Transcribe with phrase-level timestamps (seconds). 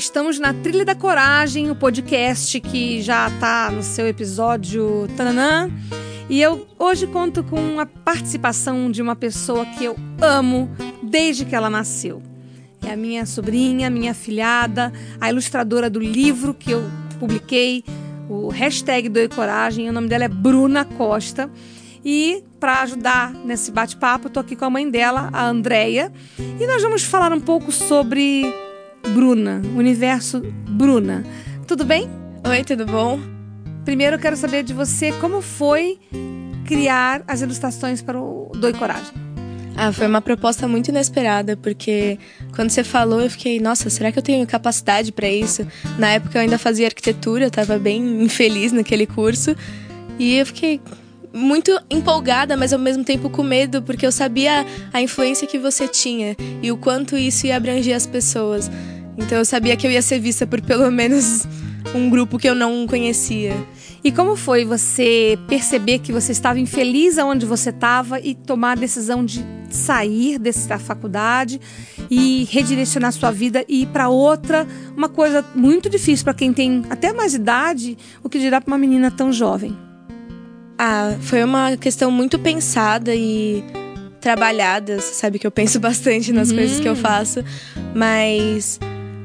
[0.00, 5.70] Estamos na Trilha da Coragem, o podcast que já está no seu episódio tananã.
[6.26, 10.70] E eu hoje conto com a participação de uma pessoa que eu amo
[11.02, 12.22] desde que ela nasceu.
[12.82, 14.90] É a minha sobrinha, minha filhada,
[15.20, 16.82] a ilustradora do livro que eu
[17.18, 17.84] publiquei,
[18.26, 19.86] o hashtag Doe Coragem.
[19.90, 21.50] O nome dela é Bruna Costa.
[22.02, 26.82] E para ajudar nesse bate-papo, estou aqui com a mãe dela, a Andrea, e nós
[26.82, 28.50] vamos falar um pouco sobre
[29.14, 31.24] Bruna, universo Bruna.
[31.66, 32.08] Tudo bem?
[32.48, 33.18] Oi, tudo bom?
[33.84, 35.98] Primeiro eu quero saber de você como foi
[36.64, 39.12] criar as ilustrações para o Doi Coragem.
[39.76, 42.18] Ah, foi uma proposta muito inesperada, porque
[42.54, 45.66] quando você falou, eu fiquei, nossa, será que eu tenho capacidade para isso?
[45.98, 49.56] Na época eu ainda fazia arquitetura, eu estava bem infeliz naquele curso,
[50.18, 50.80] e eu fiquei
[51.32, 55.88] muito empolgada, mas ao mesmo tempo com medo, porque eu sabia a influência que você
[55.88, 58.70] tinha e o quanto isso ia abranger as pessoas.
[59.20, 61.46] Então eu sabia que eu ia ser vista por pelo menos
[61.94, 63.54] um grupo que eu não conhecia.
[64.02, 68.74] E como foi você perceber que você estava infeliz aonde você estava e tomar a
[68.74, 71.60] decisão de sair dessa faculdade
[72.10, 74.66] e redirecionar sua vida e ir para outra?
[74.96, 78.78] Uma coisa muito difícil para quem tem até mais idade, o que dirá para uma
[78.78, 79.76] menina tão jovem.
[80.78, 83.62] Ah, foi uma questão muito pensada e
[84.18, 84.98] trabalhada.
[84.98, 86.56] Você sabe que eu penso bastante nas uhum.
[86.56, 87.44] coisas que eu faço,
[87.94, 88.80] mas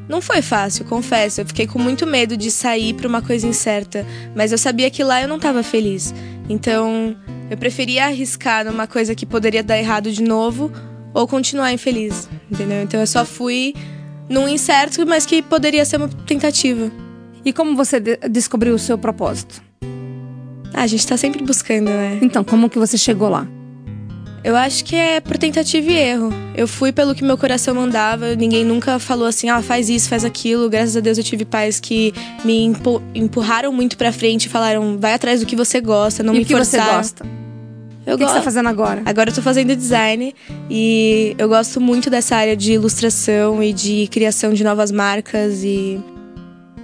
[0.08, 1.42] não foi fácil, confesso.
[1.42, 4.06] Eu fiquei com muito medo de sair para uma coisa incerta,
[4.36, 6.14] mas eu sabia que lá eu não estava feliz.
[6.48, 7.16] Então,
[7.50, 10.72] eu preferia arriscar numa coisa que poderia dar errado de novo
[11.14, 12.82] ou continuar infeliz, entendeu?
[12.82, 13.74] Então eu só fui
[14.30, 16.92] num incerto, mas que poderia ser uma tentativa.
[17.44, 19.62] E como você de descobriu o seu propósito?
[20.74, 22.20] Ah, a gente tá sempre buscando, né?
[22.22, 23.48] Então, como que você chegou lá?
[24.46, 26.30] Eu acho que é por tentativa e erro.
[26.56, 30.24] Eu fui pelo que meu coração mandava, ninguém nunca falou assim, ah, faz isso, faz
[30.24, 30.70] aquilo.
[30.70, 32.14] Graças a Deus eu tive pais que
[32.44, 32.72] me
[33.16, 36.44] empurraram muito pra frente e falaram, vai atrás do que você gosta, não e me
[36.44, 36.86] o que forçaram.
[36.86, 37.26] você gosta?
[38.06, 39.02] Eu o que, que você tá fazendo agora?
[39.04, 40.36] Agora eu tô fazendo design
[40.70, 46.00] e eu gosto muito dessa área de ilustração e de criação de novas marcas e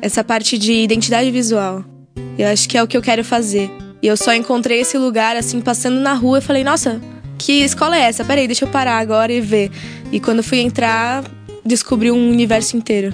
[0.02, 1.86] essa parte de identidade visual.
[2.40, 3.70] Eu acho que é o que eu quero fazer.
[4.02, 7.00] E eu só encontrei esse lugar assim passando na rua e falei, nossa,
[7.42, 8.24] que escola é essa?
[8.24, 9.72] Peraí, deixa eu parar agora e ver.
[10.12, 11.24] E quando fui entrar,
[11.66, 13.14] descobri um universo inteiro.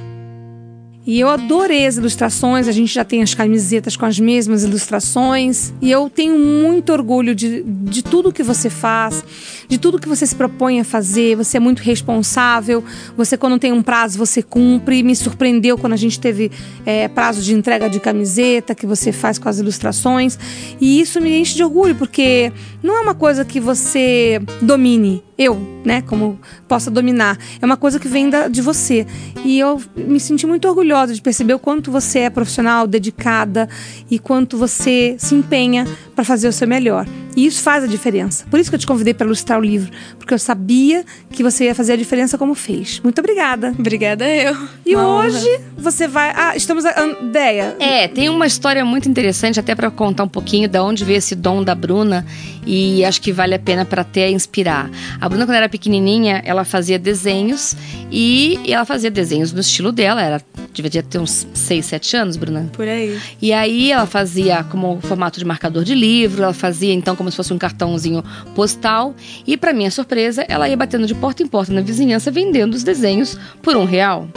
[1.06, 5.72] E eu adorei as ilustrações, a gente já tem as camisetas com as mesmas ilustrações.
[5.82, 9.24] E eu tenho muito orgulho de, de tudo que você faz,
[9.68, 11.36] de tudo que você se propõe a fazer.
[11.36, 12.84] Você é muito responsável.
[13.16, 15.04] Você, quando tem um prazo, você cumpre.
[15.04, 16.52] Me surpreendeu quando a gente teve
[16.86, 20.38] é, prazo de entrega de camiseta que você faz com as ilustrações.
[20.80, 22.52] E isso me enche de orgulho, porque
[22.82, 25.56] não é uma coisa que você domine eu,
[25.88, 26.38] né, como
[26.68, 27.40] possa dominar.
[27.62, 29.08] É uma coisa que vem da, de você.
[29.46, 33.70] E eu me senti muito orgulhosa de perceber o quanto você é profissional, dedicada
[34.12, 37.08] e quanto você se empenha para fazer o seu melhor.
[37.38, 38.46] E isso faz a diferença.
[38.50, 41.66] Por isso que eu te convidei para ilustrar o livro, porque eu sabia que você
[41.66, 43.00] ia fazer a diferença como fez.
[43.02, 43.74] Muito obrigada.
[43.78, 44.58] Obrigada eu.
[44.84, 45.62] E uma hoje honra.
[45.78, 46.34] você vai.
[46.36, 46.84] Ah, estamos.
[47.22, 47.76] Ideia.
[47.80, 51.36] É, tem uma história muito interessante, até para contar um pouquinho de onde veio esse
[51.36, 52.26] dom da Bruna
[52.66, 54.90] e acho que vale a pena para até inspirar.
[55.22, 57.76] A Bruna, quando era pequenininha, ela fazia desenhos
[58.12, 60.42] e ela fazia desenhos no estilo dela, era
[60.74, 62.70] devia ter uns 6, 7 anos, Bruna.
[62.74, 63.20] Por aí.
[63.42, 67.38] E aí ela fazia como formato de marcador de livro, ela fazia então como se
[67.38, 69.16] fosse um cartãozinho postal.
[69.46, 72.84] E para minha surpresa, ela ia batendo de porta em porta na vizinhança vendendo os
[72.84, 74.28] desenhos por um real.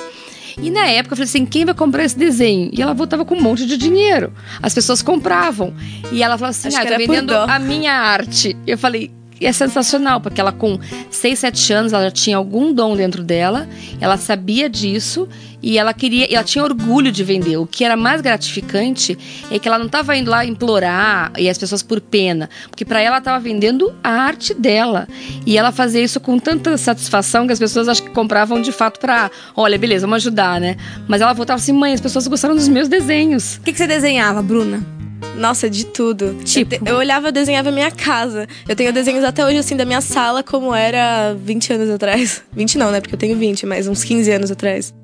[0.58, 2.70] E na época eu falei assim: quem vai comprar esse desenho?
[2.72, 4.32] E ela voltava com um monte de dinheiro.
[4.62, 5.72] As pessoas compravam.
[6.12, 8.56] E ela falou assim: Acho ah, tô vendendo a minha arte.
[8.66, 9.10] Eu falei:
[9.40, 10.78] e é sensacional, porque ela com
[11.10, 13.66] 6, 7 anos, ela já tinha algum dom dentro dela,
[14.00, 15.26] ela sabia disso
[15.62, 17.56] e ela queria, ela tinha orgulho de vender.
[17.56, 19.18] O que era mais gratificante
[19.50, 23.00] é que ela não estava indo lá implorar e as pessoas por pena, porque para
[23.00, 25.08] ela estava vendendo a arte dela.
[25.46, 29.00] E ela fazia isso com tanta satisfação que as pessoas acho que compravam de fato
[29.00, 30.76] para, olha, beleza, vamos ajudar, né?
[31.08, 33.56] Mas ela voltava assim, mãe, as pessoas gostaram dos meus desenhos.
[33.56, 35.00] O que, que você desenhava, Bruna?
[35.36, 36.36] Nossa, de tudo.
[36.44, 36.74] Tipo?
[36.74, 38.46] Eu, eu olhava, eu desenhava minha casa.
[38.68, 42.42] Eu tenho desenhos até hoje, assim, da minha sala, como era 20 anos atrás.
[42.52, 43.00] 20 não, né?
[43.00, 44.94] Porque eu tenho 20, mas uns 15 anos atrás.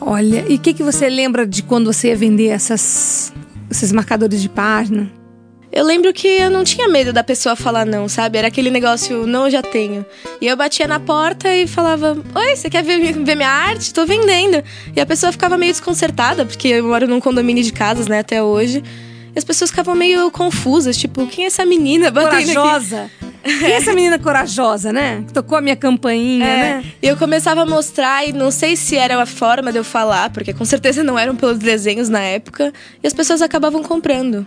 [0.00, 3.32] Olha, e o que, que você lembra de quando você ia vender essas,
[3.70, 5.10] esses marcadores de página?
[5.74, 8.38] Eu lembro que eu não tinha medo da pessoa falar não, sabe?
[8.38, 10.06] Era aquele negócio, não, eu já tenho.
[10.40, 13.92] E eu batia na porta e falava: Oi, você quer ver, ver minha arte?
[13.92, 14.62] Tô vendendo.
[14.94, 18.40] E a pessoa ficava meio desconcertada, porque eu moro num condomínio de casas, né, até
[18.40, 18.84] hoje.
[19.34, 23.10] E as pessoas ficavam meio confusas, tipo, quem é essa menina batendo Corajosa.
[23.42, 25.22] Quem é essa menina corajosa, né?
[25.26, 26.84] Que tocou a minha campainha, É, né?
[27.02, 30.30] e eu começava a mostrar, e não sei se era a forma de eu falar,
[30.30, 32.72] porque com certeza não eram pelos desenhos na época,
[33.02, 34.46] e as pessoas acabavam comprando.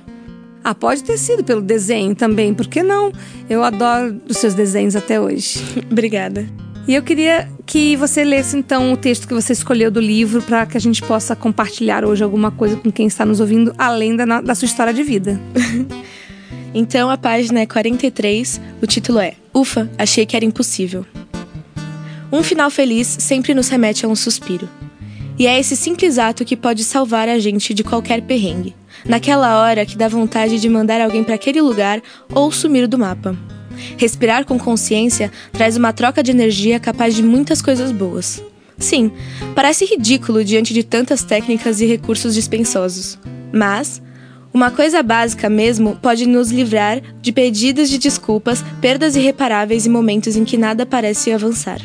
[0.63, 3.11] Ah, pode ter sido pelo desenho também, por que não?
[3.49, 5.59] Eu adoro os seus desenhos até hoje.
[5.91, 6.47] Obrigada.
[6.87, 10.65] E eu queria que você lesse então o texto que você escolheu do livro para
[10.65, 14.39] que a gente possa compartilhar hoje alguma coisa com quem está nos ouvindo, além da,
[14.39, 15.39] da sua história de vida.
[16.73, 21.03] Então a página é 43, o título é Ufa, achei que era impossível.
[22.31, 24.69] Um final feliz sempre nos remete a um suspiro.
[25.39, 28.75] E é esse simples ato que pode salvar a gente de qualquer perrengue.
[29.05, 32.01] Naquela hora que dá vontade de mandar alguém para aquele lugar
[32.31, 33.35] ou sumir do mapa.
[33.97, 38.41] Respirar com consciência traz uma troca de energia capaz de muitas coisas boas.
[38.77, 39.11] Sim,
[39.55, 43.17] parece ridículo diante de tantas técnicas e recursos dispensosos.
[43.51, 44.01] Mas,
[44.53, 50.35] uma coisa básica mesmo pode nos livrar de pedidos de desculpas, perdas irreparáveis e momentos
[50.35, 51.81] em que nada parece avançar.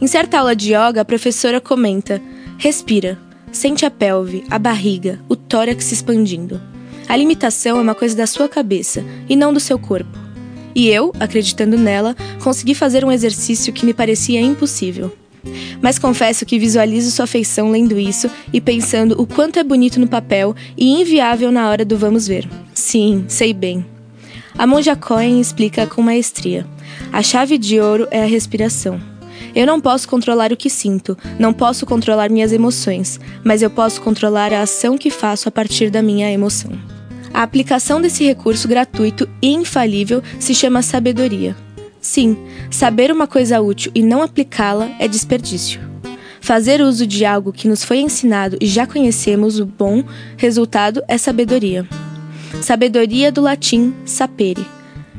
[0.00, 2.20] Em certa aula de yoga, a professora comenta:
[2.58, 3.18] respira,
[3.52, 6.60] sente a pelve, a barriga, o tórax se expandindo.
[7.08, 10.23] A limitação é uma coisa da sua cabeça e não do seu corpo.
[10.74, 15.12] E eu, acreditando nela, consegui fazer um exercício que me parecia impossível.
[15.80, 20.08] Mas confesso que visualizo sua feição lendo isso e pensando o quanto é bonito no
[20.08, 22.48] papel e inviável na hora do vamos ver.
[22.72, 23.84] Sim, sei bem.
[24.56, 26.66] A Monja Cohen explica com maestria.
[27.12, 29.00] A chave de ouro é a respiração.
[29.54, 34.00] Eu não posso controlar o que sinto, não posso controlar minhas emoções, mas eu posso
[34.00, 36.72] controlar a ação que faço a partir da minha emoção.
[37.34, 41.56] A aplicação desse recurso gratuito e infalível se chama sabedoria.
[42.00, 42.36] Sim,
[42.70, 45.80] saber uma coisa útil e não aplicá-la é desperdício.
[46.40, 50.04] Fazer uso de algo que nos foi ensinado e já conhecemos o bom
[50.36, 51.84] resultado é sabedoria.
[52.62, 54.64] Sabedoria do latim sapere,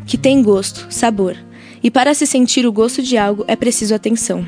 [0.05, 1.35] que tem gosto, sabor,
[1.83, 4.47] e para se sentir o gosto de algo é preciso atenção.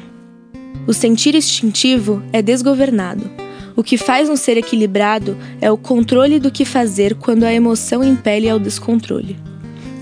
[0.88, 3.30] O sentir instintivo é desgovernado.
[3.78, 8.04] O que faz um ser equilibrado é o controle do que fazer quando a emoção
[8.04, 9.38] impele ao descontrole.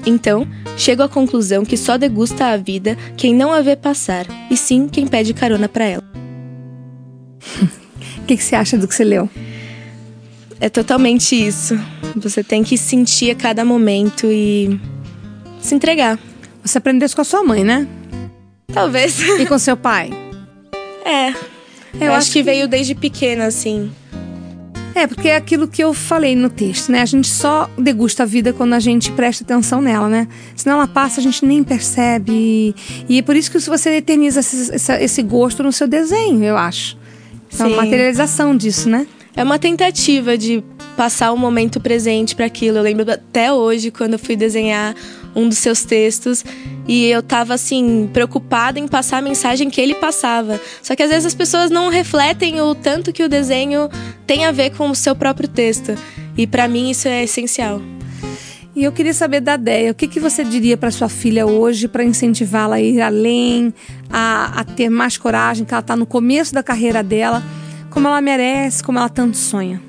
[0.06, 4.56] Então, chego à conclusão que só degusta a vida quem não a vê passar, e
[4.56, 6.04] sim quem pede carona para ela.
[8.18, 9.30] O que, que você acha do que você leu?
[10.60, 11.80] É totalmente isso.
[12.16, 14.80] Você tem que sentir a cada momento e
[15.62, 16.18] se entregar.
[16.64, 17.88] Você aprendeu isso com a sua mãe, né?
[18.74, 19.20] Talvez.
[19.20, 20.10] E com seu pai?
[21.06, 21.55] É.
[22.00, 23.92] Eu, acho, que, veio desde pequena, assim.
[24.94, 27.02] É, porque é aquilo que eu falei no texto, né?
[27.02, 30.28] A gente só degusta a vida quando a gente presta atenção nela, né?
[30.56, 32.74] Senão ela passa, a gente nem percebe.
[33.10, 36.58] E é por isso que você eterniza esse, esse, esse gosto no seu desenho, eu
[36.58, 36.98] acho.
[37.60, 37.76] É uma Sim.
[37.76, 39.06] materialização disso, né?
[39.36, 40.64] É uma tentativa de
[40.96, 42.78] passar o momento presente para aquilo.
[42.78, 44.96] Eu lembro até hoje quando eu fui desenhar
[45.36, 46.44] um dos seus textos
[46.88, 50.60] e eu tava assim preocupada em passar a mensagem que ele passava.
[50.82, 53.90] Só que às vezes as pessoas não refletem o tanto que o desenho
[54.26, 55.96] tem a ver com o seu próprio texto.
[56.38, 57.82] E para mim isso é essencial.
[58.76, 61.88] E eu queria saber da Déia, o que, que você diria para sua filha hoje
[61.88, 63.74] para incentivá-la a ir além,
[64.10, 67.42] a, a ter mais coragem, que ela está no começo da carreira dela,
[67.90, 69.82] como ela merece, como ela tanto sonha?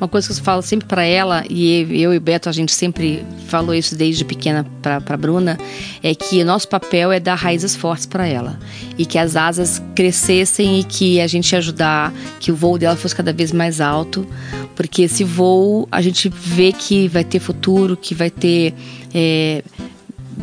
[0.00, 2.72] Uma coisa que eu falo sempre para ela, e eu e o Beto, a gente
[2.72, 5.58] sempre falou isso desde pequena para Bruna,
[6.02, 8.58] é que nosso papel é dar raízes fortes para ela.
[8.96, 13.14] E que as asas crescessem e que a gente ajudar que o voo dela fosse
[13.14, 14.26] cada vez mais alto.
[14.74, 18.72] Porque esse voo a gente vê que vai ter futuro, que vai ter.
[19.12, 19.62] é,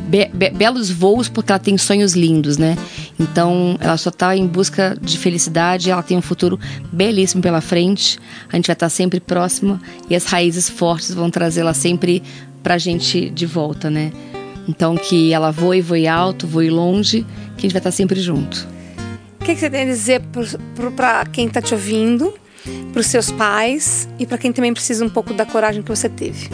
[0.07, 2.77] be- be- belos voos porque ela tem sonhos lindos, né?
[3.19, 6.59] Então ela só tá em busca de felicidade, ela tem um futuro
[6.91, 8.19] belíssimo pela frente.
[8.51, 12.21] A gente vai estar sempre próxima e as raízes fortes vão trazê-la sempre
[12.61, 14.11] pra gente de volta, né?
[14.67, 18.67] Então que ela voe, voe alto, voe longe, que a gente vai estar sempre junto.
[19.39, 20.21] O que, que você tem a dizer
[20.95, 22.33] para quem está te ouvindo,
[22.91, 26.09] para os seus pais e para quem também precisa um pouco da coragem que você
[26.09, 26.49] teve?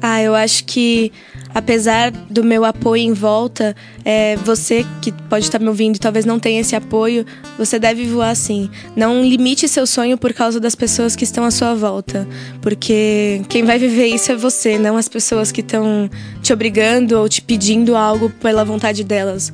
[0.00, 1.12] Ah, eu acho que
[1.54, 3.74] apesar do meu apoio em volta,
[4.04, 7.26] é, você que pode estar me ouvindo e talvez não tenha esse apoio,
[7.56, 8.70] você deve voar sim.
[8.94, 12.28] Não limite seu sonho por causa das pessoas que estão à sua volta,
[12.60, 16.08] porque quem vai viver isso é você, não as pessoas que estão
[16.42, 19.52] te obrigando ou te pedindo algo pela vontade delas.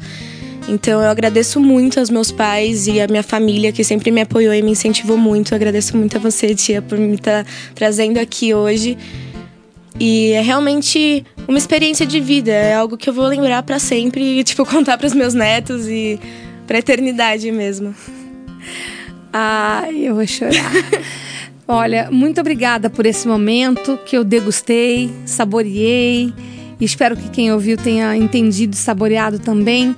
[0.67, 4.55] Então eu agradeço muito aos meus pais e à minha família que sempre me apoiou
[4.55, 5.53] e me incentivou muito.
[5.53, 8.97] Eu agradeço muito a você, tia, por me estar tá trazendo aqui hoje.
[9.99, 14.41] E é realmente uma experiência de vida, é algo que eu vou lembrar para sempre
[14.41, 16.19] e tipo contar para os meus netos e
[16.67, 17.95] para eternidade mesmo.
[19.33, 20.73] Ai, eu vou chorar.
[21.67, 26.33] Olha, muito obrigada por esse momento que eu degustei, saboreei
[26.79, 29.97] e espero que quem ouviu tenha entendido e saboreado também.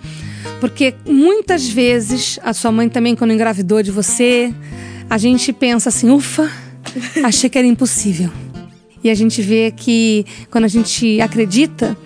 [0.61, 4.55] Porque muitas vezes, a sua mãe também, quando engravidou de você,
[5.11, 6.51] a gente pensa assim: ufa,
[7.25, 8.31] achei que era impossível.
[9.07, 11.97] E a gente vê que quando a gente acredita,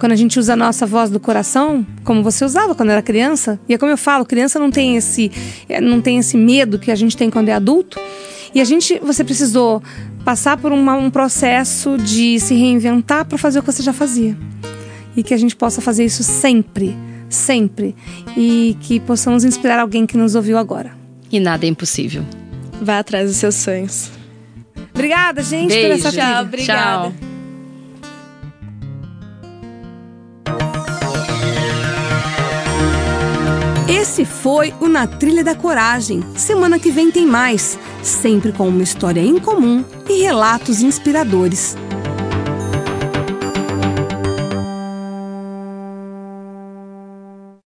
[0.00, 3.60] quando a gente usa a nossa voz do coração, como você usava quando era criança,
[3.68, 5.30] e é como eu falo, criança não tem esse,
[5.68, 8.00] é, não tem esse medo que a gente tem quando é adulto.
[8.52, 9.80] E a gente, você precisou
[10.24, 14.36] passar por uma, um processo de se reinventar para fazer o que você já fazia.
[15.16, 16.96] E que a gente possa fazer isso sempre
[17.28, 17.94] sempre.
[18.36, 20.90] E que possamos inspirar alguém que nos ouviu agora.
[21.30, 22.24] E nada é impossível.
[22.82, 24.10] Vá atrás dos seus sonhos.
[25.00, 26.02] Obrigada, gente, Beijo.
[26.02, 27.08] por essa Tchau, obrigada.
[27.08, 27.30] Tchau.
[33.88, 36.22] Esse foi o Na Trilha da Coragem.
[36.36, 41.76] Semana que vem tem mais, sempre com uma história em comum e relatos inspiradores.